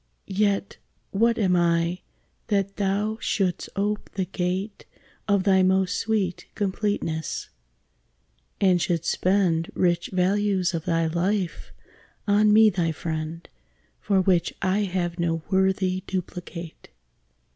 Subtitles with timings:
[0.25, 0.77] Yet
[1.11, 2.01] what am I
[2.47, 4.87] that thou shouldst ope the gate
[5.27, 7.49] Of thy most sweet completeness;
[8.59, 11.71] and should spend Rich values of thy life
[12.27, 13.47] on me thy friend,
[13.99, 16.89] For which I have no worthy duplicate!